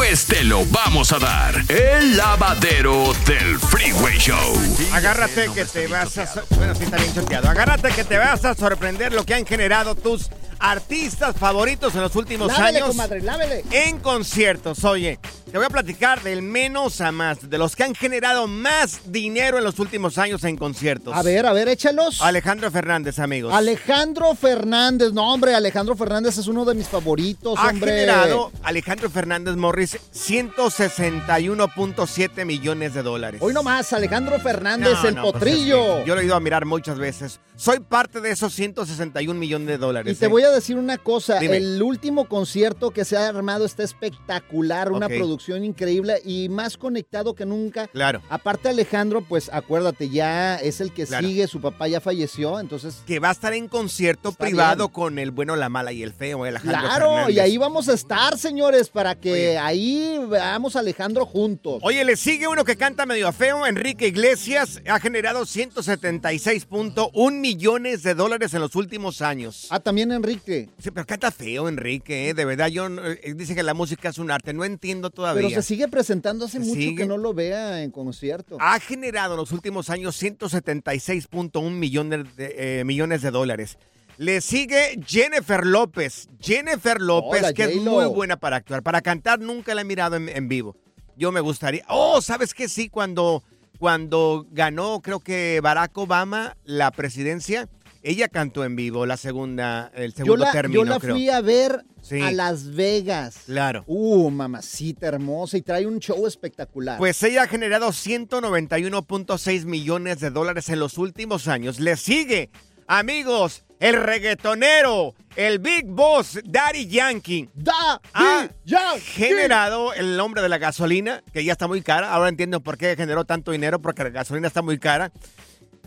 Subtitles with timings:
[0.00, 1.54] Pues te lo vamos a dar.
[1.68, 4.54] El lavadero del Freeway Show.
[4.94, 6.42] Agárrate que te vas a...
[6.56, 7.50] Bueno, sí está bien choteado.
[7.50, 10.30] Agárrate que te vas a sorprender lo que han generado tus
[10.60, 12.88] artistas favoritos en los últimos Lávele, años.
[12.90, 13.64] comadre, lávele.
[13.70, 15.18] En conciertos, oye,
[15.50, 19.58] te voy a platicar del menos a más, de los que han generado más dinero
[19.58, 21.14] en los últimos años en conciertos.
[21.16, 22.20] A ver, a ver, échalos.
[22.22, 23.52] Alejandro Fernández, amigos.
[23.54, 27.90] Alejandro Fernández, no hombre, Alejandro Fernández es uno de mis favoritos, ha hombre.
[27.92, 33.40] generado Alejandro Fernández Morris 161.7 millones de dólares.
[33.42, 35.96] Hoy nomás, Alejandro Fernández, No, el no, pues potrillo.
[35.98, 37.40] es que yo lo he ido a mirar muchas veces.
[37.60, 40.16] Soy parte de esos 161 millones de dólares.
[40.16, 40.28] Y te ¿eh?
[40.30, 41.58] voy a decir una cosa, Dime.
[41.58, 47.34] el último concierto que se ha armado está espectacular, una producción increíble y más conectado
[47.34, 47.86] que nunca.
[47.88, 48.22] Claro.
[48.30, 51.28] Aparte Alejandro, pues acuérdate, ya es el que Claro.
[51.28, 53.02] sigue, su papá ya falleció, entonces...
[53.06, 54.94] Que va a estar en concierto privado bien.
[54.94, 57.36] con el bueno, la mala y el feo, Alejandro Claro, Fernández.
[57.36, 59.58] y ahí vamos a estar, señores, para que Oye.
[59.58, 61.80] ahí veamos a Alejandro juntos.
[61.82, 68.14] Oye, le sigue uno que canta medio feo, Enrique Iglesias, ha generado 176.1 millones de
[68.14, 69.66] dólares en los últimos años.
[69.70, 70.68] Ah, también Enrique.
[70.78, 72.34] Sí, pero canta feo, Enrique, ¿eh?
[72.34, 75.48] de verdad, yo eh, dice que la música es un arte, no entiendo todavía.
[75.48, 76.96] Pero se sigue presentando hace mucho sigue.
[76.96, 78.56] que no lo vea en concierto.
[78.60, 83.78] ha generado en los últimos años 176.1 millones de, eh, millones de dólares.
[84.16, 86.28] Le sigue Jennifer López.
[86.40, 88.82] Jennifer López, Hola, que es muy buena para actuar.
[88.82, 90.76] Para cantar nunca la he mirado en, en vivo.
[91.16, 91.84] Yo me gustaría.
[91.88, 92.68] Oh, ¿sabes qué?
[92.68, 93.42] Sí, cuando,
[93.80, 97.66] cuando ganó, creo que Barack Obama la presidencia,
[98.02, 101.14] ella cantó en vivo la segunda, el yo segundo la, término, yo la creo.
[101.14, 102.20] fui a ver Sí.
[102.22, 103.40] a Las Vegas.
[103.46, 103.84] Claro.
[103.86, 106.96] Uh, mamacita hermosa y trae un show espectacular.
[106.98, 111.78] Pues ella ha generado 191.6 millones de dólares en los últimos años.
[111.80, 112.50] Le sigue,
[112.98, 117.48] amigos, el reggaetonero, el Big Boss, Daddy Yankee.
[117.54, 122.12] da, Ha Di- ya, generado el nombre de la gasolina, que ya está muy cara.
[122.12, 125.12] Ahora entiendo por qué generó tanto dinero, porque la gasolina está muy cara.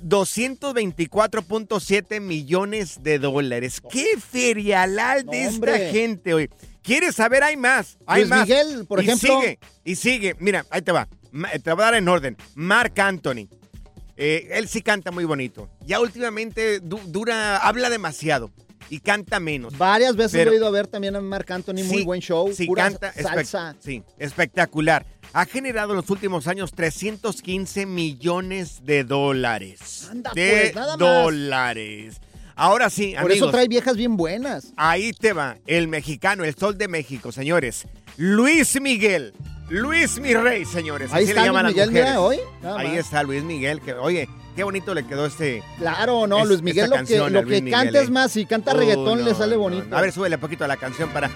[0.02, 3.82] 224.7 millones de dólares.
[3.90, 5.92] ¡Qué ferialal de esta hombre.
[5.92, 6.50] gente hoy!
[6.82, 7.44] ¿Quieres saber?
[7.44, 7.98] Hay más.
[8.06, 8.42] Hay Luis más.
[8.48, 9.40] Miguel, por y ejemplo.
[9.42, 10.36] sigue, y sigue.
[10.40, 11.08] Mira, ahí te va.
[11.32, 12.36] Ma- Te voy a dar en orden.
[12.56, 13.48] Mark Anthony.
[14.18, 15.70] Eh, él sí canta muy bonito.
[15.86, 18.52] Ya últimamente du- dura, habla demasiado
[18.90, 19.78] y canta menos.
[19.78, 22.52] Varias veces Pero- lo he ido a ver también a Marc Anthony, muy buen show,
[22.54, 23.76] sí, pura canta salsa.
[23.80, 25.06] sí, espectacular.
[25.36, 30.08] Ha generado en los últimos años 315 millones de dólares.
[30.12, 31.00] Anda, de pues, nada más.
[31.00, 32.22] dólares.
[32.56, 33.38] Ahora sí, Por amigos.
[33.38, 34.74] eso trae viejas bien buenas.
[34.78, 37.86] Ahí te va, el mexicano, el sol de México, señores.
[38.18, 39.34] Luis Miguel.
[39.74, 41.12] Luis mi rey, señores.
[41.12, 42.40] Ahí así está le llaman Luis las Miguel, mujeres.
[42.62, 42.88] mira, hoy.
[42.88, 45.64] Ahí está Luis Miguel, que oye, qué bonito le quedó este.
[45.80, 48.04] Claro, no, es- Luis Miguel lo que, lo que canta eh.
[48.04, 49.86] es más, si canta Uh, reggaetón no, le sale bonito.
[49.90, 49.98] no.
[49.98, 51.30] A ver, súbele un poquito a la canción para.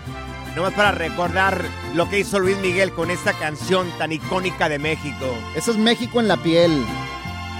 [0.55, 1.63] Nomás para recordar
[1.95, 5.35] lo que hizo Luis Miguel con esta canción tan icónica de México.
[5.55, 6.71] Eso es México en la piel.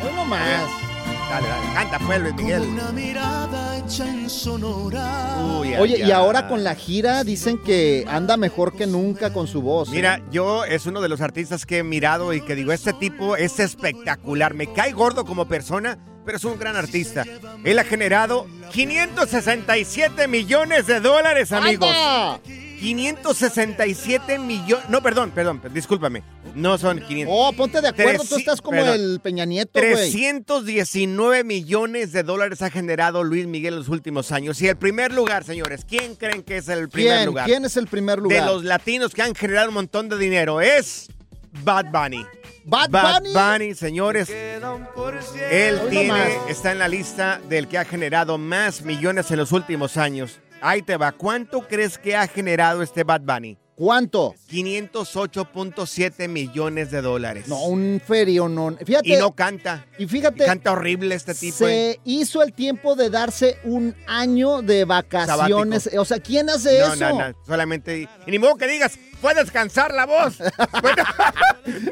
[0.03, 0.63] Hoy no más.
[1.29, 2.63] Dale, dale, canta pues Luis Miguel.
[5.59, 9.47] Uy, ay, Oye, y ahora con la gira dicen que anda mejor que nunca con
[9.47, 9.89] su voz.
[9.89, 9.91] ¿eh?
[9.91, 13.35] Mira, yo es uno de los artistas que he mirado y que digo, este tipo
[13.35, 14.53] es espectacular.
[14.53, 17.25] Me cae gordo como persona, pero es un gran artista.
[17.63, 21.89] Él ha generado 567 millones de dólares, amigos.
[21.89, 22.67] ¡Anda!
[22.79, 24.89] 567 millones.
[24.89, 26.24] No, perdón, perdón, discúlpame.
[26.56, 27.35] No son 500.
[27.38, 28.95] Oh, ponte de acuerdo, tú estás como perdón.
[28.95, 29.94] el Peña Nieto, güey.
[29.94, 34.62] 319 millones de dólares ha generado Luis Miguel en los últimos años.
[34.62, 37.25] Y el primer lugar, señores, ¿quién creen que es el primer ¿Quién?
[37.25, 37.45] lugar?
[37.45, 38.41] ¿Quién es el primer lugar?
[38.41, 41.07] De los latinos que han generado un montón de dinero es
[41.63, 42.25] Bad Bunny.
[42.65, 43.33] Bad, Bad Bunny.
[43.33, 44.30] Bunny, señores.
[44.30, 49.95] Él tiene, está en la lista del que ha generado más millones en los últimos
[49.95, 50.39] años.
[50.62, 51.12] Ahí te va.
[51.12, 53.57] ¿Cuánto crees que ha generado este Bad Bunny?
[53.75, 54.33] ¿Cuánto?
[54.50, 57.48] 508.7 millones de dólares.
[57.48, 58.75] No, un ferio, no.
[58.83, 59.09] Fíjate.
[59.09, 59.86] y no canta.
[60.00, 61.68] y Y fíjate, canta horrible este tipo.
[61.68, 61.94] ¿eh?
[61.94, 65.92] se hizo el tiempo de darse un año de vacaciones.
[65.95, 67.09] O sea, ¿quién hace No, eso?
[67.09, 68.09] no, no, solamente.
[68.25, 70.38] Y ni modo que digas, fue descansar la voz.
[70.81, 71.04] Bueno,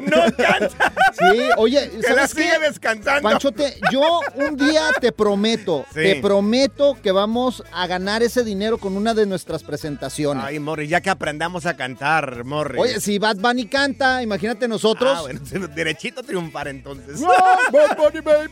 [0.02, 0.92] no canta.
[1.12, 2.42] Sí, oye, Que la ¿sabes qué?
[2.44, 3.22] sigue descansando.
[3.22, 6.00] Panchote, yo un día te prometo, Sí.
[6.02, 10.44] te prometo que vamos a ganar ese dinero con una de nuestras presentaciones.
[10.44, 12.80] Ay, Morris, ya que aprendamos a cantar, Morris.
[12.80, 15.12] Oye, si Bad Bunny canta, imagínate nosotros.
[15.18, 15.40] Ah, bueno,
[15.74, 17.20] derechito triunfar entonces.
[17.20, 18.50] Bad Bunny, baby.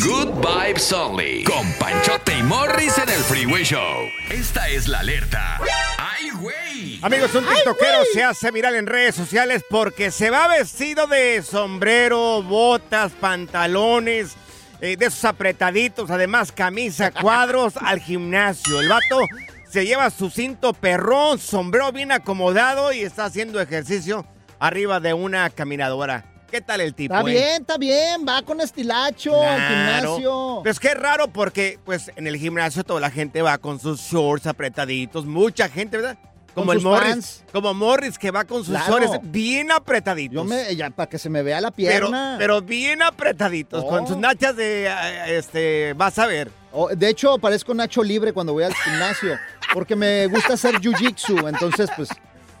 [0.00, 1.44] Good Vibes Only.
[1.44, 4.08] Con Panchote y Morris en el Freeway Show.
[4.30, 5.60] Esta es la alerta.
[5.98, 6.98] ¡Ay, güey!
[7.02, 12.42] Amigos, un tiktokero se hace viral en redes sociales porque se va vestido de sombrero,
[12.42, 14.34] botas, pantalones,
[14.80, 18.80] eh, de esos apretaditos, además camisa, cuadros al gimnasio.
[18.80, 19.26] El vato
[19.70, 24.26] se lleva su cinto perrón, sombrero bien acomodado y está haciendo ejercicio
[24.58, 26.31] arriba de una caminadora.
[26.52, 27.14] ¿Qué tal el tipo?
[27.14, 27.32] Está eh?
[27.32, 30.60] bien, está bien, va con estilacho al gimnasio.
[30.62, 33.80] Pero es que es raro porque, pues, en el gimnasio toda la gente va con
[33.80, 35.24] sus shorts apretaditos.
[35.24, 36.18] Mucha gente, ¿verdad?
[36.54, 37.42] Como Con el Morris.
[37.50, 38.98] Como Morris que va con sus Claro.
[38.98, 40.34] shorts bien apretaditos.
[40.34, 42.36] Yo me, ya, para que se me vea la pierna.
[42.38, 43.82] pero bien apretaditos.
[43.86, 43.88] Oh.
[43.88, 46.50] Con sus nachas de, eh, este, vas a ver.
[46.70, 49.38] Oh, de hecho, parezco Nacho Libre cuando voy al gimnasio,
[49.72, 51.48] porque me gusta hacer jiu-jitsu.
[51.48, 52.10] Entonces, pues,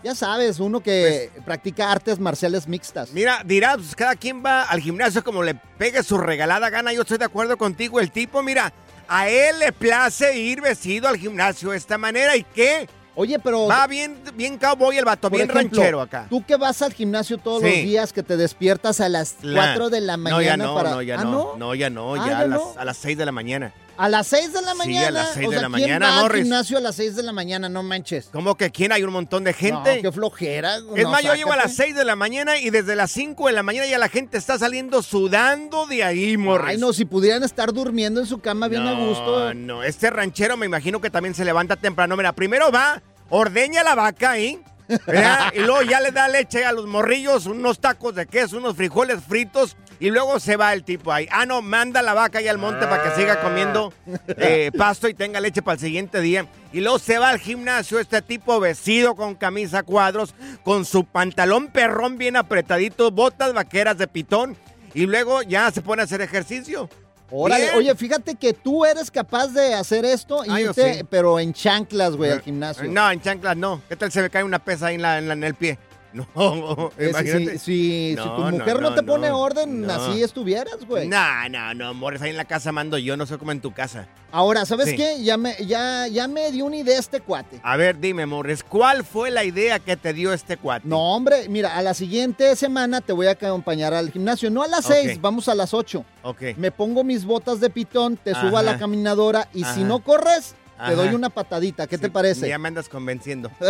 [0.02, 3.08] ya sabes, uno que practica artes marciales mixtas.
[3.08, 6.92] Pues Mira, dirás, pues, cada quien va al gimnasio como le pegue su regalada gana.
[6.92, 8.00] Yo estoy de acuerdo contigo.
[8.00, 8.72] El tipo, mira,
[9.08, 12.36] a él le place ir vestido al gimnasio de esta manera.
[12.36, 12.88] ¿Y qué?
[13.14, 13.66] Oye, pero...
[13.66, 16.26] Va bien, bien cowboy el vato, bien ejemplo, ranchero acá.
[16.30, 17.68] Tú que vas al gimnasio todos Sí.
[17.68, 20.74] los días, que te despiertas a las La- 4 de la mañana No, ya no,
[20.74, 20.90] para...
[20.92, 23.18] no, ya ¿Ah, no, no, ya no, Ah, ya, ¿ya a, las, a las 6
[23.18, 23.74] de la mañana.
[23.98, 25.06] A las 6 de la Sí, mañana.
[25.08, 26.42] a las seis o de sea, la ¿quién mañana, va al Morris?
[26.42, 27.68] gimnasio a las 6 de la mañana?
[27.68, 28.30] No manches.
[28.32, 28.90] ¿Cómo que quién?
[28.90, 29.96] Hay un montón de gente.
[29.96, 30.76] No, qué flojera.
[30.76, 31.84] es no, más, yo llego a las sácate.
[31.90, 34.58] 6 de la mañana y desde las 5 de la mañana ya la gente está
[34.58, 36.70] saliendo sudando de ahí, Morris.
[36.70, 39.52] Ay, no, si pudieran estar durmiendo en su cama bien a gusto.
[39.54, 42.16] No, este ranchero me imagino que también se levanta temprano.
[42.16, 44.58] Mira, primero va, ordeña la vaca ahí.
[45.06, 45.52] ¿verdad?
[45.54, 49.18] Y luego ya le da leche a los morrillos, unos tacos de queso, unos frijoles
[49.26, 49.76] fritos.
[50.02, 51.28] Y luego se va el tipo ahí.
[51.30, 53.92] Ah, no, manda la vaca ahí al monte para que siga comiendo
[54.36, 56.44] eh, pasto y tenga leche para el siguiente día.
[56.72, 60.34] Y luego se va al gimnasio este tipo vestido con camisa cuadros,
[60.64, 64.56] con su pantalón perrón bien apretadito, botas vaqueras de pitón.
[64.92, 66.88] Y luego ya se pone a hacer ejercicio.
[67.30, 67.76] Órale, Bien.
[67.76, 71.04] oye, fíjate que tú eres capaz de hacer esto, Ah, yo irte, sí.
[71.08, 72.84] pero en chanclas, güey, al gimnasio.
[72.90, 73.80] No, en chanclas no.
[73.88, 75.78] ¿Qué tal se me cae una pesa ahí en, la- en la- en el pie?
[76.34, 77.58] No, Eh, imagínate.
[77.58, 81.08] si, si- No, si tu mujer no, no, te pone orden, así estuvieras, güey.
[81.08, 83.72] No, no, no, Morris, ahí en la casa mando yo, no sé cómo en tu
[83.72, 84.06] casa.
[84.30, 84.96] Ahora, ¿sabes Sí.
[84.96, 85.22] qué?
[85.22, 87.60] Ya me, ya, ya me dio una idea este cuate.
[87.62, 90.86] A ver, dime, Morris, ¿cuál fue la idea que te dio este cuate?
[90.88, 94.50] No, hombre, mira, a la siguiente semana te voy a acompañar al gimnasio.
[94.50, 96.04] No a las seis, vamos a las ocho.
[96.22, 96.42] Ok.
[96.56, 99.74] Me pongo mis botas de pitón, te subo a la caminadora y Ajá.
[99.74, 100.90] si no corres, Ajá.
[100.90, 101.86] te doy una patadita.
[101.86, 102.48] ¿Qué te parece?
[102.48, 103.50] Ya me andas convenciendo.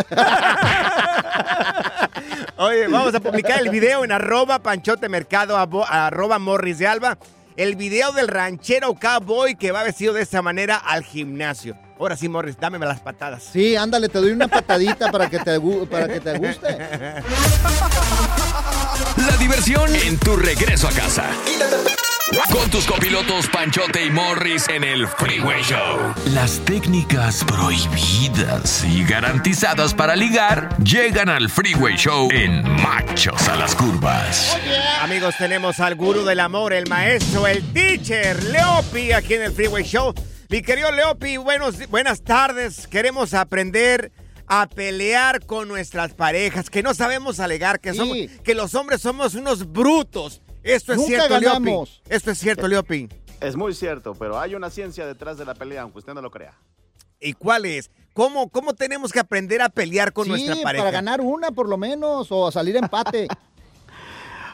[2.57, 7.19] Oye, vamos a publicar el video en arroba panchotemercado, arroba morris de alba.
[7.57, 11.77] El video del ranchero cowboy que va vestido de esta manera al gimnasio.
[11.99, 13.43] Ahora sí, Morris, dame las patadas.
[13.53, 16.79] Sí, ándale, te doy una patadita para que te, para que te guste.
[19.17, 21.27] La diversión en tu regreso a casa.
[22.51, 26.15] Con tus copilotos Panchote y Morris en el Freeway Show.
[26.33, 33.75] Las técnicas prohibidas y garantizadas para ligar llegan al Freeway Show en Machos a las
[33.75, 34.57] Curvas.
[35.03, 39.85] Amigos, tenemos al gurú del amor, el maestro, el teacher, Leopi, aquí en el Freeway
[39.85, 40.15] Show.
[40.49, 42.87] Mi querido Leopi, buenos, buenas tardes.
[42.87, 44.11] Queremos aprender
[44.47, 47.99] a pelear con nuestras parejas, que no sabemos alegar, que, Sí.
[47.99, 50.42] somos, que los hombres somos unos brutos.
[50.63, 51.91] Esto es Nunca cierto, ganamos.
[51.91, 52.15] Leopi.
[52.15, 53.09] Esto es cierto, Leopi.
[53.41, 56.31] Es muy cierto, pero hay una ciencia detrás de la pelea, aunque usted no lo
[56.31, 56.55] crea.
[57.21, 57.91] ¿Y cuál es?
[58.15, 60.85] ¿Cómo, cómo tenemos que aprender a pelear con sí, nuestra pareja?
[60.85, 63.29] para ganar una por lo menos o salir empate.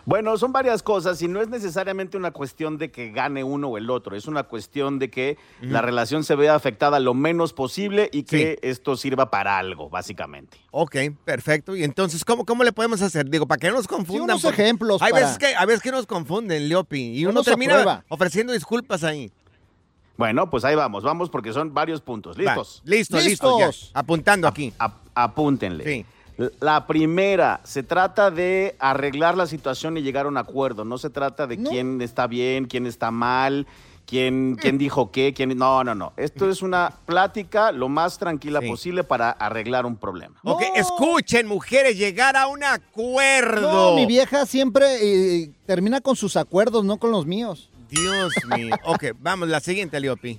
[0.09, 3.77] Bueno, son varias cosas y no es necesariamente una cuestión de que gane uno o
[3.77, 8.09] el otro, es una cuestión de que la relación se vea afectada lo menos posible
[8.11, 10.57] y que esto sirva para algo, básicamente.
[10.71, 10.97] Ok,
[11.27, 11.77] perfecto.
[11.77, 13.29] Y entonces, ¿cómo, cómo le podemos hacer?
[13.29, 14.25] Digo, para que no nos confundan.
[14.31, 17.19] unos porque ejemplos Hay para- veces, que, hay veces que nos confunden, Leopi.
[17.19, 19.31] Y uno termina ofreciendo disculpas ahí.
[20.17, 22.35] Bueno, pues ahí vamos, vamos porque son varios puntos.
[22.39, 22.81] Va, ¿Listos?
[22.87, 23.59] Listo, listo.
[23.59, 23.91] Listos.
[23.93, 24.01] ya.
[24.01, 24.73] Apuntando aquí.
[24.79, 25.85] Ap- apúntenle.
[25.85, 26.07] Sí.
[26.61, 30.85] La primera, se trata de arreglar la situación y llegar a un acuerdo.
[30.85, 33.67] No se trata de quién está bien, quién está mal,
[34.07, 35.59] quién, quién dijo qué, quién...
[35.59, 36.13] No, no, no.
[36.17, 38.69] Esto es una plática lo más tranquila Sí.
[38.69, 40.37] posible para arreglar un problema.
[40.45, 40.75] Ok, No.
[40.81, 43.73] escuchen, mujeres, llegar a un acuerdo.
[43.91, 44.87] No, mi vieja siempre
[45.43, 47.69] eh, termina con sus acuerdos, no con los míos.
[47.91, 48.77] Dios mío.
[48.85, 50.39] Ok, vamos, la siguiente, Leopi.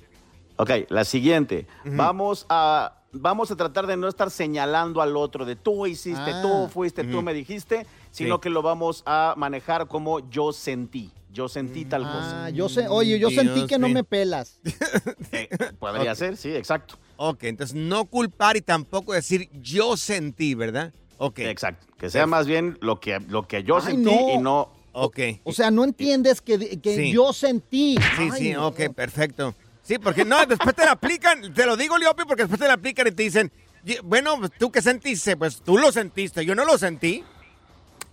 [0.56, 1.66] Ok, la siguiente.
[1.84, 2.94] Vamos a...
[3.12, 6.42] Vamos a tratar de no estar señalando al otro de tú hiciste, Ah.
[6.42, 8.40] tú fuiste, tú me dijiste, sino Sí.
[8.42, 11.10] que lo vamos a manejar como yo sentí.
[11.32, 12.46] Yo sentí tal cosa.
[12.46, 14.58] Ah, yo sé, oye, yo Dios sentí que no me pelas.
[15.32, 15.48] Eh,
[15.78, 16.96] podría ser, sí, exacto.
[17.16, 20.92] Ok, entonces no culpar y tampoco decir yo sentí, ¿verdad?
[21.18, 21.40] Ok.
[21.40, 21.86] Exacto.
[21.98, 24.28] Que sea más bien lo que, lo que yo Ay, sentí no.
[24.34, 24.68] y no.
[24.92, 25.18] Ok.
[25.44, 27.12] O sea, no entiendes que, que Sí.
[27.12, 27.96] yo sentí.
[27.96, 28.68] Sí, Ay, sí, no.
[28.68, 29.54] ok, perfecto.
[29.90, 32.74] Sí, porque no, después te la aplican, te lo digo, Leopi, porque después te la
[32.74, 33.50] aplican y te dicen,
[33.84, 35.36] "Y- bueno, pues, ¿tú qué sentiste?
[35.36, 37.24] Pues tú lo sentiste, yo no lo sentí.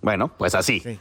[0.02, 0.80] Bueno, pues así.
[0.80, 0.98] Sí.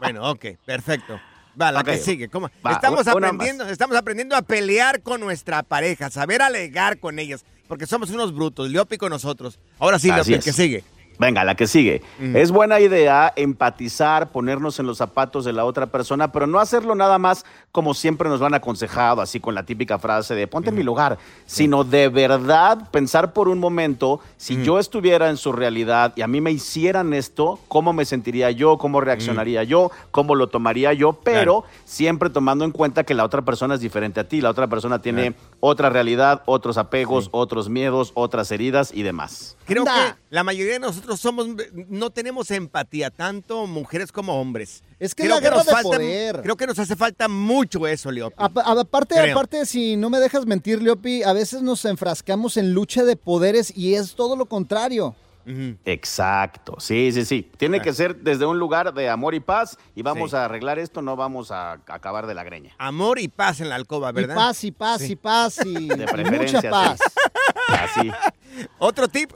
[0.00, 1.20] Bueno, ok, perfecto.
[1.60, 2.30] Va, la que sigue.
[2.30, 2.50] ¿Cómo?
[2.66, 7.86] Va, estamos, aprendiendo, estamos aprendiendo a pelear con nuestra pareja, saber alegar con ellas, porque
[7.86, 9.58] somos unos brutos, Leopi con nosotros.
[9.78, 10.42] Ahora sí, es.
[10.42, 10.84] que sigue.
[11.18, 12.02] Venga, la que sigue.
[12.20, 16.94] Es buena idea empatizar, ponernos en los zapatos de la otra persona, pero no hacerlo
[16.94, 20.70] nada más como siempre nos lo han aconsejado, así con la típica frase de ponte
[20.70, 25.52] en mi lugar, sino de verdad pensar por un momento, si yo estuviera en su
[25.52, 28.78] realidad y a mí me hicieran esto, ¿cómo me sentiría yo?
[28.78, 29.90] ¿Cómo reaccionaría yo?
[30.10, 31.12] ¿Cómo lo tomaría yo?
[31.24, 34.68] Pero siempre tomando en cuenta que la otra persona es diferente a ti, la otra
[34.68, 39.56] persona tiene otra realidad, otros apegos, otros miedos, otras heridas y demás.
[39.66, 40.16] Creo Anda.
[40.16, 41.46] que la mayoría de nosotros somos,
[41.88, 44.82] no tenemos empatía, tanto mujeres como hombres.
[44.98, 46.42] Es que creo la guerra nos de falta, poder.
[46.42, 48.34] Creo que nos hace falta mucho eso, Leopi.
[48.38, 49.32] Apa- aparte, Creo.
[49.32, 53.72] aparte, si no me dejas mentir, Leopi, a veces nos enfrascamos en lucha de poderes
[53.76, 55.14] y es todo lo contrario.
[55.84, 57.48] Exacto, sí, sí, sí.
[57.58, 60.36] Tiene que ser desde un lugar de amor y paz y vamos Sí.
[60.36, 62.74] a arreglar esto, no vamos a acabar de la greña.
[62.78, 64.34] Amor y paz en la alcoba, ¿verdad?
[64.34, 65.12] Y paz, y paz, Sí.
[65.12, 66.98] y paz, y, De y preferencia, mucha paz.
[67.68, 68.10] Así.
[68.78, 69.32] ¿Otro tip?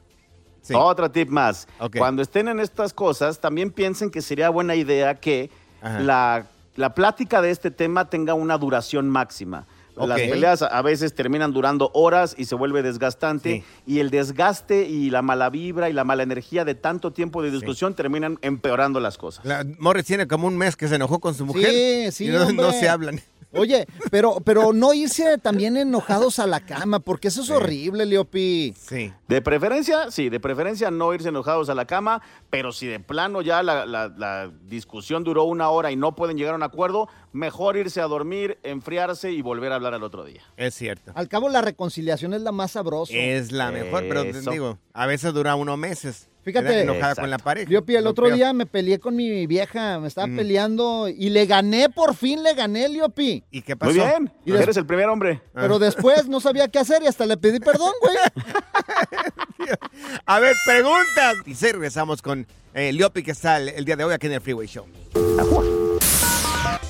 [0.68, 0.74] Sí.
[0.76, 1.66] Otro tip más.
[1.96, 5.50] Cuando estén en estas cosas, también piensen que sería buena idea que
[5.82, 6.46] la,
[6.76, 9.66] la plática de este tema tenga una duración máxima.
[9.96, 13.64] Las peleas a- veces terminan durando horas y se vuelve desgastante.
[13.84, 13.92] Sí.
[13.94, 17.50] Y el desgaste y la mala vibra y la mala energía de tanto tiempo de
[17.50, 19.44] discusión terminan empeorando las cosas.
[19.44, 21.70] La, Morris tiene como un mes que se enojó con su mujer.
[21.72, 23.20] Sí, sí, y no, no se hablan.
[23.52, 28.74] Oye, pero, pero no irse también enojados a la cama, porque eso es horrible, Leopi.
[28.78, 29.12] Sí.
[29.26, 33.40] De preferencia, sí, de preferencia no irse enojados a la cama, pero si de plano
[33.40, 37.08] ya la, la- la discusión duró una hora y no pueden llegar a un acuerdo,
[37.32, 40.42] mejor irse a dormir, enfriarse y volver a hablar al otro día.
[40.58, 41.12] Es cierto.
[41.14, 43.14] Al cabo, la reconciliación es la más sabrosa.
[43.14, 44.50] Es la mejor, pero te Eso.
[44.50, 46.28] digo, a veces dura unos meses.
[46.52, 46.80] Fíjate.
[46.82, 47.70] enojada con la pareja.
[47.70, 48.36] Leopi, el otro peor.
[48.36, 50.36] día me peleé con mi vieja, me estaba Mm.
[50.36, 53.44] peleando y le gané, por fin le gané, Leopi.
[53.50, 53.92] ¿Y qué pasó?
[53.92, 55.42] Muy bien, Y des- eres el primer hombre.
[55.54, 58.16] Pero después no sabía qué hacer y hasta le pedí perdón, güey.
[60.26, 61.34] A ver, preguntas.
[61.46, 64.32] Y sí, regresamos con eh, Leopi, que está el, el día de hoy aquí en
[64.34, 64.86] el Freeway Show.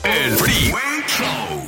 [0.04, 1.67] El Freeway Show.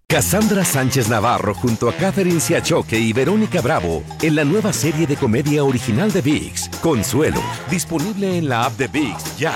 [0.07, 5.15] Cassandra Sánchez Navarro junto a Catherine Siachoque y Verónica Bravo en la nueva serie de
[5.15, 9.53] comedia original de VIX, Consuelo, disponible en la app de VIX ya.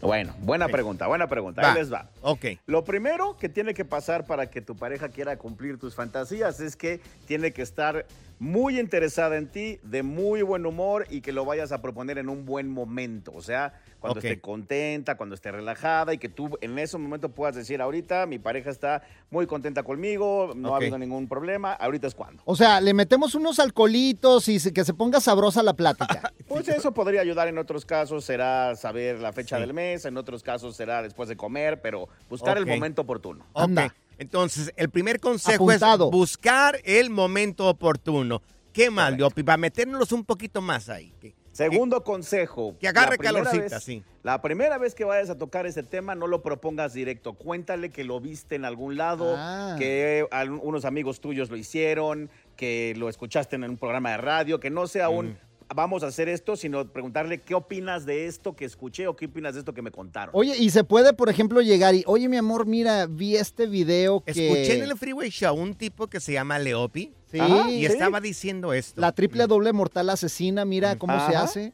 [0.00, 0.72] Bueno, buena Sí.
[0.72, 1.60] pregunta, buena pregunta.
[1.62, 1.72] Va.
[1.72, 2.08] Ahí les va.
[2.30, 2.44] Ok.
[2.66, 6.76] Lo primero que tiene que pasar para que tu pareja quiera cumplir tus fantasías es
[6.76, 8.04] que tiene que estar
[8.38, 12.28] muy interesada en ti, de muy buen humor y que lo vayas a proponer en
[12.28, 13.32] un buen momento.
[13.34, 17.56] O sea, cuando esté contenta, cuando esté relajada y que tú en ese momento puedas
[17.56, 20.74] decir, ahorita mi pareja está muy contenta conmigo, no Ok.
[20.74, 22.42] ha habido ningún problema, ahorita es cuando.
[22.44, 26.32] O sea, le metemos unos alcoholitos y que se ponga sabrosa la plática.
[26.48, 29.60] Pues eso podría ayudar en otros casos, será saber la fecha Sí.
[29.60, 33.44] del mes, en otros casos será después de comer, pero buscar el momento oportuno.
[33.52, 33.62] Ok.
[33.62, 33.94] Anda.
[34.18, 36.06] Entonces, el primer consejo Apuntado.
[36.06, 38.42] es buscar el momento oportuno.
[38.72, 39.42] ¿Qué más, Leopi?
[39.42, 41.12] Para meternos un poquito más ahí.
[41.20, 42.76] Que- Segundo consejo.
[42.78, 44.04] Que agarre calorcita, vez- sí.
[44.22, 47.32] La primera vez que vayas a tocar ese tema, no lo propongas directo.
[47.34, 49.74] Cuéntale que lo viste en algún lado, Ah.
[49.76, 54.60] que al- unos amigos tuyos lo hicieron, que lo escuchaste en un programa de radio,
[54.60, 55.36] que no sea un
[55.74, 59.54] vamos a hacer esto, sino preguntarle qué opinas de esto que escuché o qué opinas
[59.54, 60.30] de esto que me contaron.
[60.34, 64.20] Oye, y se puede, por ejemplo, llegar y, oye, mi amor, mira, vi este video
[64.20, 64.30] que...
[64.30, 67.86] Escuché en el Freeway Show un tipo que se llama Leopi Sí, Ajá, y sí.
[67.86, 69.00] estaba diciendo esto.
[69.00, 71.72] la triple doble mortal asesina, mira cómo se hace.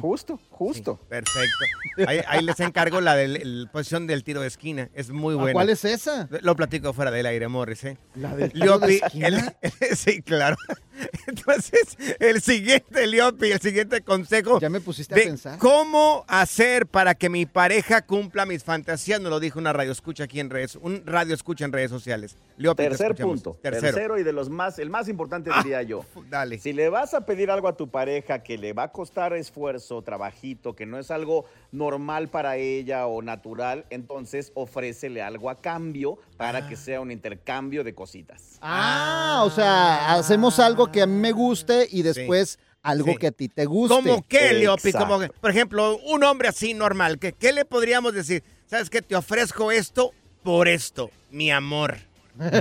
[0.00, 0.98] Justo, justo.
[1.00, 1.64] Sí, perfecto.
[2.06, 4.90] Ahí, ahí les encargo la de la posición del tiro de esquina.
[4.94, 5.52] Es muy ¿A buena.
[5.54, 6.28] ¿Cuál es esa?
[6.42, 7.96] Lo platico fuera del aire, Morris, ¿eh?
[8.14, 9.28] La del tiro de esquina.
[9.28, 10.56] el- sí, claro.
[11.26, 14.60] Entonces, el siguiente, Leopi, el siguiente consejo.
[14.60, 15.58] Ya me pusiste a pensar.
[15.58, 19.20] ¿Cómo hacer para que mi pareja cumpla mis fantasías?
[19.20, 22.36] Nos lo dijo una radio escucha aquí en redes, un radio escucha en redes sociales.
[22.58, 23.58] Leopi, te Tercer punto.
[23.62, 23.82] Tercero.
[23.94, 24.18] Tercero.
[24.18, 26.04] y de los más, el más importante Ah, diría yo.
[26.30, 26.56] Dale.
[26.58, 30.02] Si le vas a pedir algo a tu pareja que le va a costar esfuerzo,
[30.02, 36.16] trabajito, que no es algo normal para ella o natural, entonces ofrécele algo a cambio
[36.36, 38.58] para que sea un intercambio de cositas.
[38.62, 43.16] Ah, o sea, hacemos algo que a mí me guste y después algo Sí.
[43.16, 43.94] que a ti te guste.
[43.96, 44.92] ¿Cómo qué, Leopi?
[44.92, 48.44] Como, que, por ejemplo, un hombre así normal, ¿qué, ¿qué le podríamos decir?
[48.66, 49.02] ¿Sabes qué?
[49.02, 50.12] Te ofrezco esto
[50.44, 51.96] por esto, mi amor.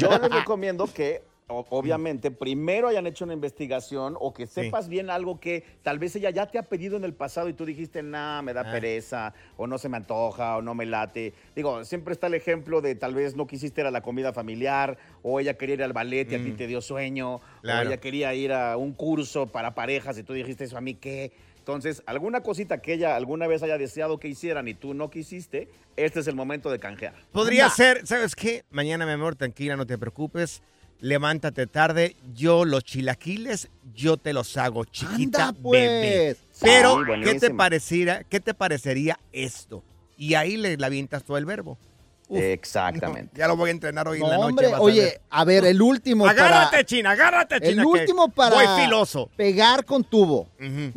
[0.02, 1.22] Yo les recomiendo que,
[1.70, 6.30] obviamente, primero hayan hecho una investigación o que sepas bien algo que tal vez ella
[6.30, 8.72] ya te ha pedido en el pasado y tú dijiste, nah, me da Ah.
[8.72, 11.34] pereza, o no se me antoja, o no me late.
[11.56, 14.98] Digo, siempre está el ejemplo de tal vez no quisiste ir a la comida familiar,
[15.22, 17.62] o ella quería ir al ballet y a ti te dio sueño, Mm.
[17.62, 17.80] Claro.
[17.80, 20.96] o ella quería ir a un curso para parejas y tú dijiste, eso a mí
[20.96, 21.32] qué.
[21.60, 25.70] Entonces, alguna cosita que ella alguna vez haya deseado que hicieran y tú no quisiste,
[25.96, 27.13] este es el momento de canjear.
[27.32, 27.76] Podría Anda.
[27.76, 28.63] ser, ¿sabes qué?
[28.70, 30.62] Mañana, mi amor, tranquila, no te preocupes.
[31.04, 35.82] Levántate tarde, yo los chilaquiles, yo te los hago, chiquita Anda, pues.
[35.82, 36.36] bebé.
[36.62, 39.84] Pero, Sí, ¿qué te pareciera, qué te parecería esto?
[40.16, 41.78] Y ahí le, le avientas todo el verbo.
[42.30, 43.38] Uf, Exactamente.
[43.38, 44.50] ya lo voy a entrenar hoy No, en la noche.
[44.50, 45.22] hombre, vas a oye, ver.
[45.30, 46.84] a ver, el último agárrate, para...
[46.86, 47.82] China, agárrate, China.
[47.82, 49.30] El último para Voy filoso.
[49.36, 50.48] pegar con tubo.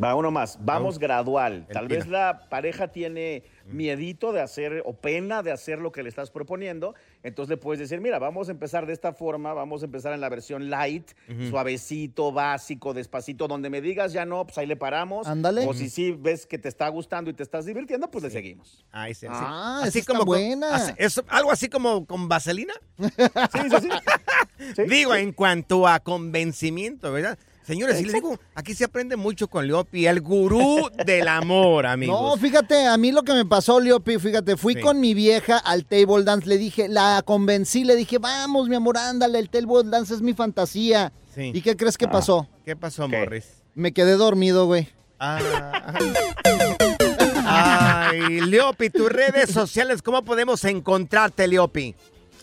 [0.02, 1.66] Va uno más, vamos gradual.
[1.68, 6.04] El Tal vez la pareja tiene miedito de hacer o pena de hacer lo que
[6.04, 6.94] le estás proponiendo,
[7.26, 10.20] entonces le puedes decir, mira, vamos a empezar de esta forma, vamos a empezar en
[10.20, 11.10] la versión light,
[11.50, 15.26] suavecito, básico, despacito, donde me digas ya no, pues ahí le paramos.
[15.26, 15.66] Ándale.
[15.66, 18.84] O si sí ves que te está gustando y te estás divirtiendo, pues le seguimos.
[18.92, 19.32] Ay, sí, sí.
[19.32, 20.74] Ah, así está como con- buena.
[20.74, 22.74] así- es algo así como con vaselina.
[22.98, 23.88] Sí, sí, sí.
[24.76, 25.20] Sí, Digo, sí.
[25.20, 27.38] en cuanto a convencimiento, ¿verdad?
[27.66, 32.20] Señores, sí les digo, aquí se aprende mucho con Leopi, el gurú del amor, amigos.
[32.20, 34.80] No, fíjate, a mí lo que me pasó, Leopi, fíjate, fui Sí.
[34.80, 38.96] con mi vieja al table dance, le dije, la convencí, le dije, vamos, mi amor,
[38.98, 41.12] ándale, el table dance es mi fantasía.
[41.34, 41.50] Sí.
[41.52, 42.46] ¿Y qué crees que pasó?
[42.64, 43.18] ¿Qué pasó, ¿Qué?
[43.18, 43.46] Morris?
[43.74, 44.88] Me quedé dormido, güey.
[45.18, 45.92] Ah.
[47.48, 51.94] Ay, Leopi, tus redes sociales, ¿cómo podemos encontrarte, Leopi?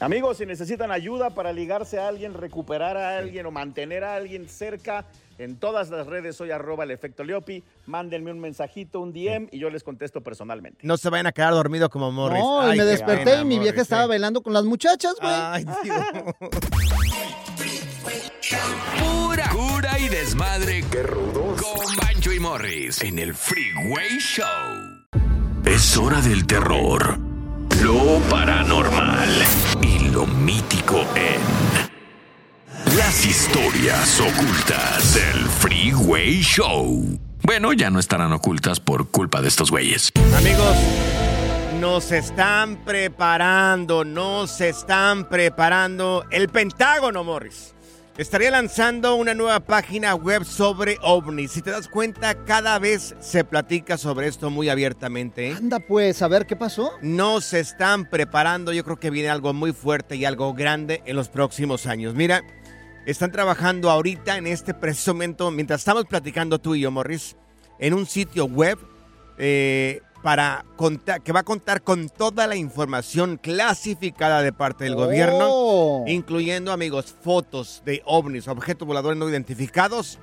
[0.03, 4.49] Amigos, si necesitan ayuda para ligarse a alguien, recuperar a alguien o mantener a alguien
[4.49, 5.05] cerca,
[5.37, 7.63] en todas las redes soy arroba el efecto Leopi.
[7.85, 10.79] Mándenme un mensajito, un DM y yo les contesto personalmente.
[10.83, 12.39] No se vayan a quedar dormidos como Morris.
[12.39, 14.07] No, Ay, me desperté pena, y mi vieja estaba eh.
[14.07, 15.33] bailando con las muchachas, güey.
[15.33, 15.97] Ay, Dios.
[18.99, 20.83] Pura cura y desmadre.
[20.91, 21.61] Qué rudos.
[21.61, 24.45] Con Bancho y Morris en el Freeway Show.
[25.65, 27.17] Es hora del terror,
[27.81, 29.29] lo paranormal
[29.81, 31.41] y lo mítico en
[32.95, 37.19] las historias ocultas del Freeway Show.
[37.41, 40.11] Bueno, ya no estarán ocultas por culpa de estos güeyes.
[40.37, 40.77] Amigos,
[41.79, 47.72] nos están preparando, nos están preparando el Pentágono, Morris.
[48.15, 51.53] Estaría lanzando una nueva página web sobre ovnis.
[51.53, 55.49] Si te das cuenta, cada vez se platica sobre esto muy abiertamente.
[55.49, 55.55] ¿eh?
[55.57, 56.91] Anda pues, a ver qué pasó.
[57.01, 61.29] Nos están preparando, yo creo que viene algo muy fuerte y algo grande en los
[61.29, 62.13] próximos años.
[62.13, 62.43] Mira,
[63.07, 67.35] están trabajando ahorita en este preciso momento, mientras estamos platicando tú y yo, Morris,
[67.79, 68.77] en un sitio web
[69.39, 74.95] eh, para contar, que va a contar con toda la información clasificada de parte del
[74.95, 76.05] gobierno, Oh.
[76.07, 80.19] incluyendo, amigos, fotos de ovnis, objetos voladores no identificados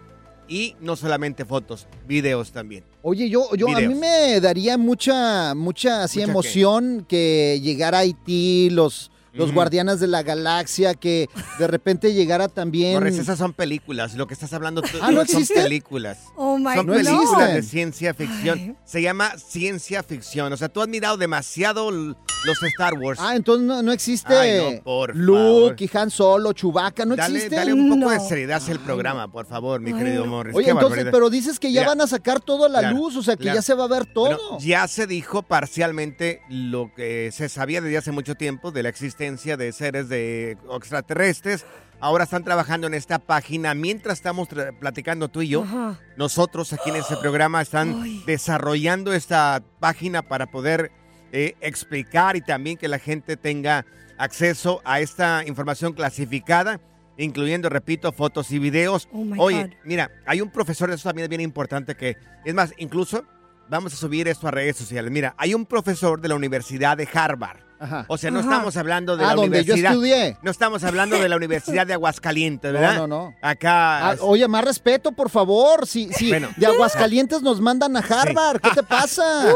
[0.49, 2.83] y no solamente fotos, videos también.
[3.03, 6.31] Oye, yo, yo a mí me daría mucha, mucha así ¿Mucha qué?
[6.33, 9.55] emoción que llegara a Haití, los, los Ujú.
[9.55, 12.95] guardianes de la galaxia, que de repente llegara también.
[12.95, 15.55] Morris, esas son películas, lo que estás hablando tú Ah, ¿no son existe?
[15.63, 16.19] películas.
[16.37, 16.95] Oh my Son God.
[16.97, 18.77] películas de ciencia ficción.
[18.85, 20.53] Se llama ciencia ficción.
[20.53, 23.21] O sea, tú has mirado demasiado los Star Wars.
[23.23, 27.37] Ah, entonces no, no existe Ay, no, por Luke y Han Solo, Chewbacca, no dale,
[27.37, 27.57] existe.
[27.57, 28.11] dale un poco No.
[28.11, 30.55] de seriedad al programa, por favor, mi querido Morris.
[30.57, 31.13] Oye, Qué entonces, barbaridad.
[31.13, 33.37] pero dices que ya Mira, van a sacar todo a la claro, luz, o sea,
[33.37, 33.59] que claro.
[33.59, 34.25] ya se va a ver todo.
[34.37, 38.89] Bueno, ya se dijo parcialmente lo que se sabía desde hace mucho tiempo de la
[38.89, 41.67] existencia de seres de extraterrestres.
[42.01, 43.75] Ahora están trabajando en esta página.
[43.75, 44.49] Mientras estamos
[44.81, 46.01] platicando tú y yo, Ajá.
[46.17, 48.23] nosotros aquí en este programa están Ay.
[48.27, 50.91] desarrollando esta página para poder
[51.33, 53.85] eh, explicar y también que la gente tenga
[54.17, 56.81] acceso a esta información clasificada,
[57.19, 59.07] incluyendo, repito, fotos y videos.
[59.13, 59.71] Oh Oye, God.
[59.85, 63.27] mira, hay un profesor, eso también es bien importante que, es más, incluso
[63.69, 65.13] vamos a subir esto a redes sociales.
[65.13, 67.70] Mira, hay un profesor de la Universidad de Harvard.
[67.81, 68.05] Ajá.
[68.09, 68.51] O sea, no Ajá.
[68.51, 69.93] estamos hablando de Ah, la donde yo universidad.
[69.93, 70.37] estudié.
[70.43, 72.97] No estamos hablando de la Universidad de Aguascalientes, No, ¿verdad?
[72.97, 73.35] no, no.
[73.41, 74.11] Acá.
[74.11, 75.87] Ah, oye, más respeto, por favor.
[75.87, 76.51] Si, si Bueno.
[76.57, 79.53] de Aguascalientes nos mandan a Harvard, ¿qué te pasa?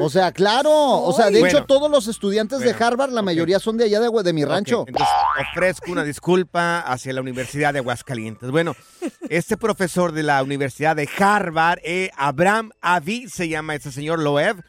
[0.00, 0.70] o sea, claro.
[0.70, 1.46] O sea, de Bueno.
[1.58, 4.84] hecho, todos los estudiantes de Harvard, la mayoría son de allá de, de mi rancho.
[4.86, 5.14] entonces
[5.54, 8.50] ofrezco una disculpa hacia la Universidad de Aguascalientes.
[8.50, 8.76] Bueno,
[9.30, 14.62] este profesor de la Universidad de Harvard, eh, Abraham Avi, se llama ese señor Loeb,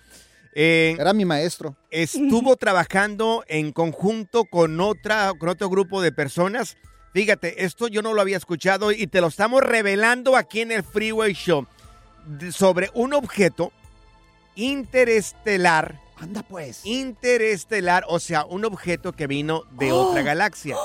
[0.53, 1.75] eh, Era mi maestro.
[1.89, 6.77] estuvo trabajando en conjunto con, otra, con otro grupo de personas.
[7.13, 10.83] Fíjate, esto yo no lo había escuchado y te lo estamos revelando aquí en el
[10.83, 11.67] Freeway Show
[12.51, 13.73] sobre un objeto
[14.55, 16.85] interestelar Anda pues.
[16.85, 20.75] interestelar, o sea, un objeto que vino de otra galaxia,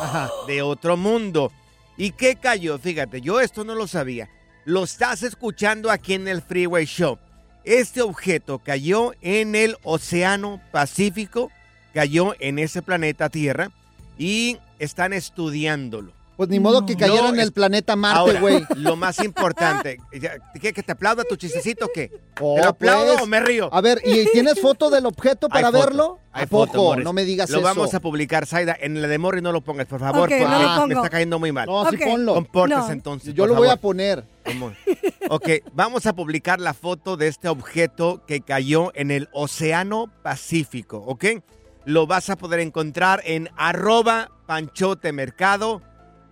[0.46, 1.52] de otro mundo.
[1.98, 2.78] ¿Y qué cayó?
[2.78, 4.30] Fíjate, yo esto no lo sabía.
[4.64, 7.18] Lo estás escuchando aquí en el Freeway Show.
[7.66, 11.50] Este objeto cayó en el Océano Pacífico,
[11.92, 13.72] cayó en ese planeta Tierra
[14.16, 16.12] y están estudiándolo.
[16.36, 18.66] Pues ni modo que cayera No, en el planeta Marte, güey.
[18.76, 19.98] lo más importante,
[20.60, 22.10] ¿qué, ¿que te aplauda tu chistecito o qué?
[22.42, 23.22] Oh, ¿Te lo aplaudo pues.
[23.22, 23.70] o me río?
[23.72, 26.18] A ver, ¿y tienes foto del objeto para Hay foto, verlo?
[26.32, 26.96] hay ¿A foto, poco?
[26.96, 27.64] No me digas Lo eso.
[27.64, 28.76] vamos a publicar, Zaida.
[28.78, 31.08] En la de Morris no lo pongas, por favor, Ok, no porque lo me está
[31.08, 31.66] cayendo muy mal.
[31.66, 32.02] No, sí Ok.
[32.04, 32.34] ponlo.
[32.34, 32.90] Comportes No.
[32.90, 33.32] entonces.
[33.32, 34.24] Yo por lo voy a poner.
[34.44, 34.72] ¿Cómo?
[35.30, 40.98] Ok, vamos a publicar la foto de este objeto que cayó en el Océano Pacífico,
[40.98, 41.24] ¿ok?
[41.86, 45.82] Lo vas a poder encontrar en arroba panchotemercado,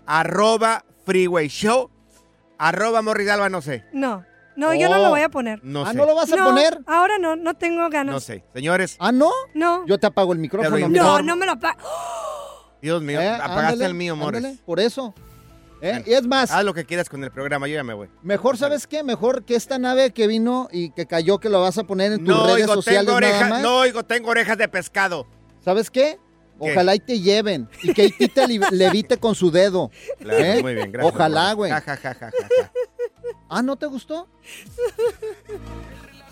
[0.07, 1.90] arroba freeway show,
[2.59, 4.25] arroba morridalba, no sé, No,
[4.57, 5.61] no, yo no lo voy a poner.
[5.64, 6.79] no ah, sé, ¿no lo vas a no, poner?
[6.87, 8.14] ahora no, no tengo ganas.
[8.14, 8.45] no sé.
[8.55, 9.31] Señores, Ah, ¿no?
[9.55, 10.88] No, Yo te apago el micrófono.
[10.88, 11.03] Mira.
[11.03, 11.77] no, no me lo pa-
[12.83, 14.38] Dios mío, Eh, apagaste ándale, el mío, Morris.
[14.45, 15.14] ándale, por eso.
[15.81, 16.03] ¿Eh?
[16.07, 18.09] Y es más, Haz lo que quieras con el programa, yo ya me voy.
[18.23, 19.03] mejor, ¿sabes qué?
[19.03, 22.21] Mejor que esta nave que vino y que cayó, que lo vas a poner en
[22.25, 23.62] tus No, redes oigo, sociales tengo nada orejas, más.
[23.62, 25.27] no, oigo, tengo orejas de pescado.
[25.61, 26.19] ¿Sabes qué?
[26.61, 26.71] ¿Qué?
[26.73, 27.69] Ojalá y te lleven.
[27.83, 29.90] Y que Haití te levite con su dedo.
[30.19, 30.62] Claro, ¿Eh?
[30.62, 31.14] muy bien, gracias.
[31.14, 31.71] Ojalá, güey.
[31.71, 32.73] Ja, ja, ja, ja, ja.
[33.49, 34.29] Ah, ¿no te gustó?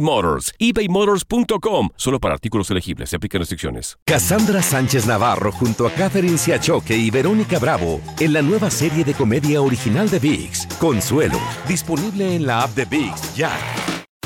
[0.00, 0.52] Motors.
[0.58, 1.90] ebaymotors.com.
[1.96, 3.10] Solo para artículos elegibles.
[3.10, 3.96] Se aplican restricciones.
[4.04, 9.14] Cassandra Sánchez Navarro junto a Catherine Siachoque y Verónica Bravo en la nueva serie de
[9.14, 13.50] comedia original de VIX, Consuelo, disponible en la app de VIX ya.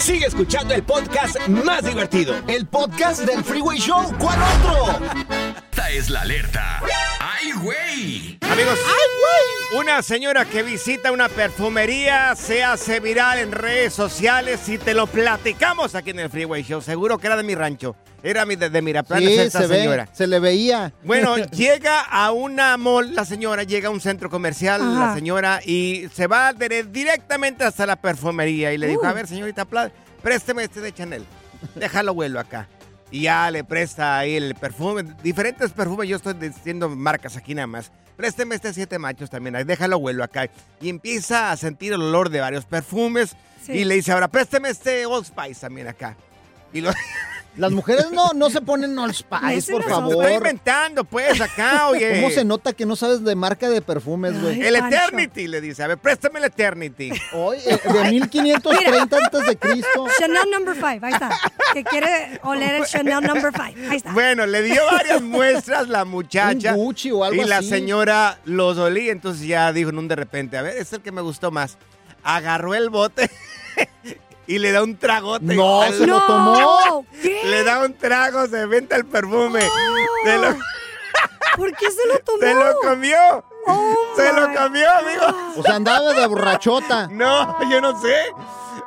[0.00, 2.34] Sigue escuchando el podcast más divertido.
[2.46, 4.14] El podcast del Freeway Show.
[4.18, 5.47] ¿Cuál otro?
[5.58, 6.80] Esta es la alerta.
[7.20, 8.38] ¡Ay, güey!
[8.42, 8.78] Amigos,
[9.76, 15.06] una señora que visita una perfumería se hace viral en redes sociales y te lo
[15.06, 16.80] platicamos aquí en el Freeway Show.
[16.80, 17.96] Seguro que era de mi rancho.
[18.22, 20.08] Era mi- de, de Miraplanes Sí, esta se, ve, señora.
[20.12, 20.92] se le veía.
[21.04, 26.08] Bueno, llega a una mall, la señora, llega a un centro comercial, la señora, y
[26.12, 28.72] se va dire- directamente hasta la perfumería.
[28.72, 29.66] Y le dijo, a ver, señorita
[30.22, 31.24] présteme este de Chanel.
[31.76, 32.68] Déjalo vuelo acá.
[33.10, 37.66] Y ya le presta ahí el perfume, diferentes perfumes, yo estoy diciendo marcas aquí nada
[37.66, 37.90] más.
[38.16, 40.50] Présteme este siete machos también, ahí, déjalo vuelo acá.
[40.80, 43.36] Y empieza a sentir el olor de varios perfumes.
[43.64, 43.72] Sí.
[43.72, 46.16] Y le dice, ahora présteme este Old Spice también acá.
[46.72, 46.90] Y lo,
[47.58, 50.30] Las mujeres no, no se ponen Old Spice, por son- estoy favor.
[50.32, 52.20] inventando, pues, acá, oye.
[52.20, 54.62] ¿Cómo se nota que no sabes de marca de perfumes, güey?
[54.62, 54.96] El Pancho.
[54.96, 55.82] Eternity, le dice.
[55.82, 57.10] A ver, préstame el Eternity.
[57.32, 60.06] Hoy, eh, de 1530 antes de Cristo.
[60.20, 61.30] Chanel number 5, ahí está.
[61.74, 63.62] Que quiere oler el Chanel number 5.
[63.90, 64.12] Ahí está.
[64.12, 66.72] Bueno, le dio varias muestras la muchacha.
[66.74, 70.14] Un Gucci o algo y la señora los olía, entonces ya dijo en un de
[70.16, 71.76] repente, a ver, este es el que me gustó más.
[72.22, 73.28] Agarró el bote
[74.48, 75.54] y le da un tragote.
[75.54, 77.06] No, Al- se lo tomó.
[77.22, 77.40] ¿Qué?
[77.44, 79.60] Le da un trago, se venta el perfume.
[80.24, 80.56] Se, lo,
[81.56, 82.38] ¿Por qué se lo tomó?
[82.40, 83.44] se lo comió.
[83.66, 85.52] Oh, se lo comió, amigo.
[85.56, 87.06] O sea, andaba de borrachota.
[87.08, 88.14] No, yo no sé.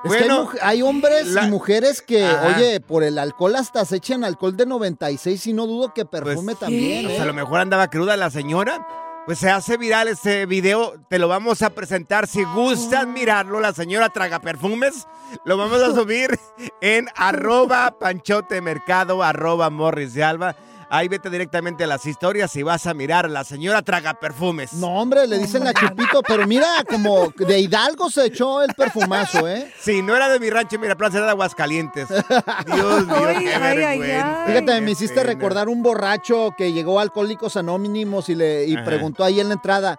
[0.04, 2.48] Es que hay, Bueno, muj- hay hombres la- y mujeres que, Ajá.
[2.58, 6.54] oye, por el alcohol hasta se echan alcohol de 96 y no dudo que perfume
[6.54, 7.22] Pues, también, Pues ¿eh?
[7.22, 8.88] a lo mejor andaba cruda la señora.
[9.32, 10.96] Pues se hace viral ese video.
[11.08, 12.28] Te lo vamos a presentar.
[12.28, 15.08] Si gustas mirarlo, la señora traga perfumes.
[15.46, 16.38] Lo vamos a subir
[16.82, 20.58] en arroba panchote mercado, arroba morris de alba.
[20.94, 24.74] Ahí vete directamente a las historias y vas a mirar a la señora traga perfumes.
[24.74, 29.48] No, hombre, le dicen la chupito, pero mira, como de Hidalgo se echó el perfumazo,
[29.48, 29.72] ¿eh?
[29.80, 32.10] Si no era de mi rancho, mira, plaza era de Aguascalientes.
[32.66, 34.44] Dios mío, Ay, qué ay, ay, vergüenza.
[34.44, 34.48] ay.
[34.54, 35.28] Fíjate, qué me hiciste pena.
[35.34, 38.84] recordar un borracho que llegó a Alcohólicos Anónimos y le y Ajá.
[38.84, 39.98] preguntó ahí en la entrada,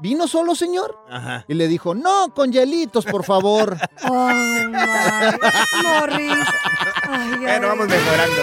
[0.00, 0.96] ¿vino solo, señor?
[1.08, 1.44] Ajá.
[1.48, 3.76] Y le dijo, no, con hielitos, por favor.
[4.02, 4.30] Oh.
[5.82, 6.46] Morris.
[7.02, 7.38] Ay, ay.
[7.38, 8.42] Bueno, vamos mejorando.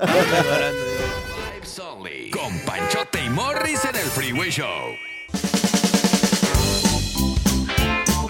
[0.00, 0.78] Vamos mejorando.
[1.92, 2.30] Only.
[2.30, 4.94] Con Panchote y Morris en el Freeway Show.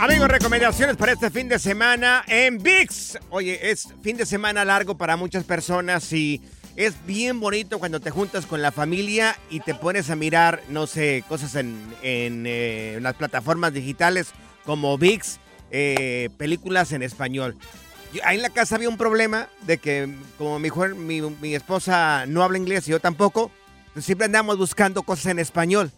[0.01, 3.19] Amigos, recomendaciones para este fin de semana en VIX.
[3.31, 6.41] Oye, es fin de semana largo para muchas personas y
[6.77, 10.87] es bien bonito cuando te juntas con la familia y te pones a mirar, no
[10.87, 14.29] sé, cosas en, en, eh, las plataformas digitales
[14.65, 15.39] como VIX,
[15.71, 17.57] eh, películas en español.
[18.13, 22.25] Yo- ahí en la casa había un problema de que como mi, mi, mi esposa
[22.27, 23.51] no habla inglés y yo tampoco,
[23.93, 25.91] pues siempre andamos buscando cosas en español.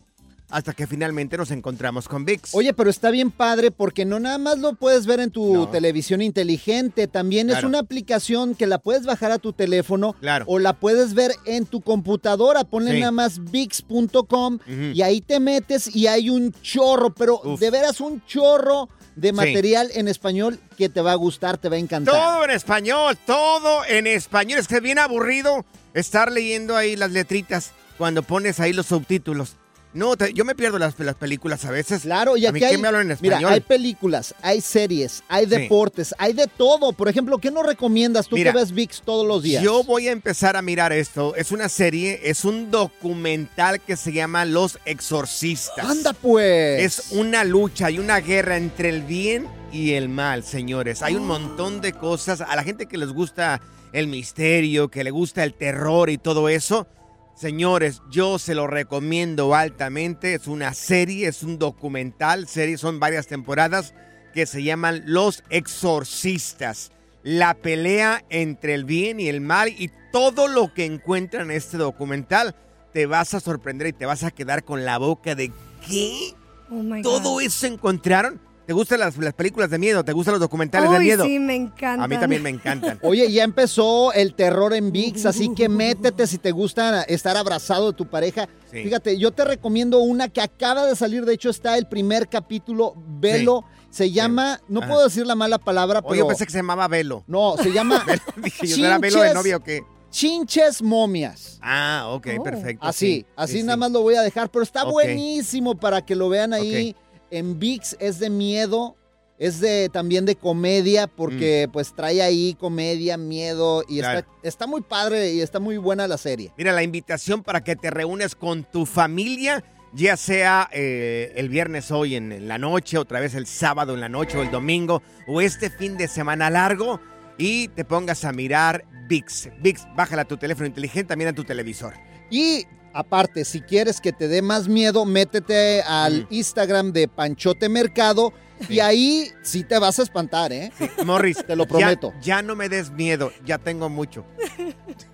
[0.54, 2.54] Hasta que finalmente nos encontramos con VIX.
[2.54, 5.68] Oye, pero está bien padre porque no nada más lo puedes ver en tu No.
[5.68, 10.44] televisión inteligente, también es una aplicación que la puedes bajar a tu teléfono Claro.
[10.46, 12.62] o la puedes ver en tu computadora.
[12.62, 13.00] Ponle Sí.
[13.00, 14.60] nada más VIX.com
[14.94, 17.58] y ahí te metes y hay un chorro, pero Uf.
[17.58, 19.34] de veras un chorro de Sí.
[19.34, 22.14] material en español que te va a gustar, te va a encantar.
[22.14, 24.60] Todo en español, todo en español.
[24.60, 25.64] Es que es bien aburrido
[25.94, 29.56] estar leyendo ahí las letritas cuando pones ahí los subtítulos.
[29.94, 32.02] No, te- yo me pierdo las, las películas a veces.
[32.02, 33.52] Claro, y ¿A mí aquí qué me hablan en mira, español?
[33.52, 35.50] hay películas, hay series, hay Sí.
[35.50, 36.92] deportes, hay de todo.
[36.92, 39.62] Por ejemplo, ¿qué nos recomiendas tú Mira, que ves VIX todos los días?
[39.62, 41.36] Yo voy a empezar a mirar esto.
[41.36, 45.84] Es una serie, es un documental que se llama Los Exorcistas.
[45.88, 46.82] Anda pues.
[46.82, 51.02] Es una lucha y una guerra entre el bien y el mal, señores.
[51.02, 52.40] Hay un montón de cosas.
[52.40, 53.60] A la gente que les gusta
[53.92, 56.86] el misterio, que le gusta el terror y todo eso,
[57.34, 60.34] señores, yo se lo recomiendo altamente.
[60.34, 63.94] Es una serie, es un documental, serie, son varias temporadas
[64.32, 66.90] que se llaman Los Exorcistas.
[67.22, 71.78] La pelea entre el bien y el mal y todo lo que encuentran en este
[71.78, 72.54] documental.
[72.92, 75.50] Te vas a sorprender y te vas a quedar con la boca de
[75.86, 76.34] ¿qué?
[76.70, 78.40] Oh, ¿Todo eso encontraron?
[78.66, 80.04] ¿Te gustan las, las películas de miedo?
[80.04, 81.24] ¿Te gustan los documentales de miedo?
[81.24, 82.04] sí, me encanta.
[82.04, 82.98] A mí también me encantan.
[83.02, 87.90] Oye, ya empezó el terror en VIX, así que métete si te gusta estar abrazado
[87.92, 88.48] de tu pareja.
[88.70, 88.82] Sí.
[88.84, 92.94] Fíjate, yo te recomiendo una que acaba de salir, de hecho está el primer capítulo,
[93.20, 94.88] velo, se llama, no Ajá.
[94.88, 96.28] puedo decir la mala palabra, Oye, yo pero...
[96.28, 97.22] pensé que se llamaba Velo.
[97.28, 98.04] No, se llama
[98.36, 99.34] Dije, yo, ¿no era Velo de Chinches.
[99.34, 99.82] novia o qué?
[100.10, 101.58] Chinches Momias.
[101.62, 102.42] Ah, ok, Oh.
[102.42, 102.86] perfecto.
[102.86, 103.80] Así, sí, así sí, nada sí.
[103.80, 106.96] más lo voy a dejar, pero está buenísimo para que lo vean ahí.
[107.34, 108.96] En VIX es de miedo,
[109.38, 113.98] es de también de comedia, porque pues trae ahí comedia, miedo, y Mm.
[113.98, 114.18] Claro.
[114.20, 116.52] está, está muy padre y está muy buena la serie.
[116.56, 121.90] Mira, la invitación para que te reúnes con tu familia, ya sea eh, el viernes
[121.90, 125.02] hoy en, en la noche, otra vez el sábado en la noche o el domingo,
[125.26, 127.00] o este fin de semana largo,
[127.36, 129.48] y te pongas a mirar VIX.
[129.60, 131.94] VIX, bájala a tu teléfono inteligente, también a tu televisor.
[132.30, 138.32] Y aparte, si quieres que te dé más miedo, métete al Instagram de Panchote Mercado
[138.68, 140.72] y ahí sí te vas a espantar, ¿eh?
[141.04, 142.12] Morris, Te lo prometo.
[142.20, 144.24] Ya, ya no me des miedo, ya tengo mucho.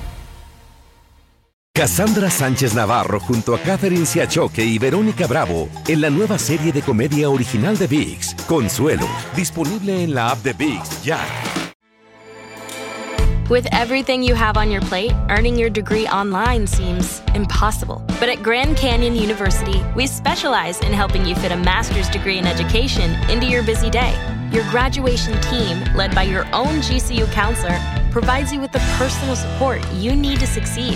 [1.81, 6.83] Cassandra Sánchez Navarro junto a Catherine Siachoque y Verónica Bravo en la nueva serie de
[6.83, 11.17] comedia original de VIX, Consuelo, disponible en la app de VIX ya.
[13.49, 18.03] With everything you have on your plate, earning your degree online seems impossible.
[18.19, 22.45] But at Grand Canyon University, we specialize in helping you fit a master's degree in
[22.45, 24.13] education into your busy day.
[24.51, 27.79] Your graduation team, led by your own GCU counselor,
[28.11, 30.95] provides you with the personal support you need to succeed.